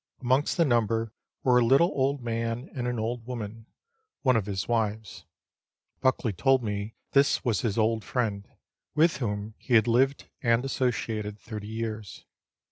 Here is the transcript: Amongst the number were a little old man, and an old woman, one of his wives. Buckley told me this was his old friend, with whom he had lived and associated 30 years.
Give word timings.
Amongst 0.21 0.57
the 0.57 0.65
number 0.65 1.13
were 1.43 1.59
a 1.59 1.63
little 1.63 1.89
old 1.93 2.23
man, 2.23 2.71
and 2.73 2.87
an 2.87 2.97
old 2.97 3.23
woman, 3.27 3.67
one 4.23 4.35
of 4.35 4.47
his 4.47 4.67
wives. 4.67 5.25
Buckley 5.99 6.33
told 6.33 6.63
me 6.63 6.95
this 7.11 7.45
was 7.45 7.61
his 7.61 7.77
old 7.77 8.03
friend, 8.03 8.47
with 8.95 9.17
whom 9.17 9.53
he 9.59 9.75
had 9.75 9.85
lived 9.85 10.27
and 10.41 10.65
associated 10.65 11.37
30 11.37 11.67
years. 11.67 12.25